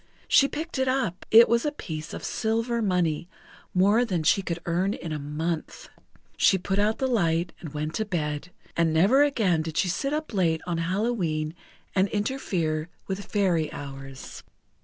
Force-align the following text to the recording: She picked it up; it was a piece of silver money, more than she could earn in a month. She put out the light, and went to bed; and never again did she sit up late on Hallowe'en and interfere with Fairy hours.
She 0.27 0.47
picked 0.47 0.79
it 0.79 0.87
up; 0.87 1.27
it 1.29 1.47
was 1.47 1.63
a 1.63 1.71
piece 1.71 2.11
of 2.11 2.23
silver 2.23 2.81
money, 2.81 3.29
more 3.71 4.03
than 4.03 4.23
she 4.23 4.41
could 4.41 4.57
earn 4.65 4.95
in 4.95 5.11
a 5.11 5.19
month. 5.19 5.89
She 6.35 6.57
put 6.57 6.79
out 6.79 6.97
the 6.97 7.05
light, 7.05 7.53
and 7.59 7.71
went 7.71 7.93
to 7.97 8.05
bed; 8.05 8.49
and 8.75 8.91
never 8.95 9.21
again 9.21 9.61
did 9.61 9.77
she 9.77 9.89
sit 9.89 10.11
up 10.11 10.33
late 10.33 10.61
on 10.65 10.79
Hallowe'en 10.79 11.53
and 11.93 12.07
interfere 12.07 12.89
with 13.05 13.23
Fairy 13.25 13.71
hours. 13.71 14.41